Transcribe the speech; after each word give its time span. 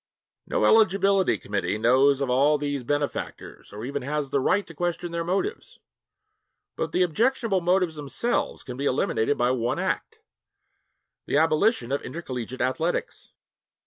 No 0.47 0.65
eligibility 0.65 1.37
committee 1.37 1.77
knows 1.77 2.21
of 2.21 2.29
all 2.31 2.57
these 2.57 2.81
benefactors 2.81 3.71
or 3.71 3.85
even 3.85 4.01
has 4.01 4.31
the 4.31 4.39
right 4.39 4.65
to 4.65 4.73
question 4.73 5.11
their 5.11 5.23
motives. 5.23 5.77
But 6.75 6.91
the 6.91 7.03
objectionable 7.03 7.61
motives 7.61 7.97
themselves 7.97 8.63
can 8.63 8.77
be 8.77 8.85
eliminated 8.85 9.37
by 9.37 9.51
one 9.51 9.77
act 9.77 10.17
the 11.27 11.37
abolition 11.37 11.91
of 11.91 12.01
intercollegiate 12.01 12.61
athletics. 12.61 13.31